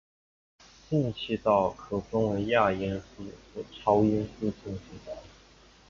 [0.89, 5.13] 进气道可分为亚音速和超音速进气道。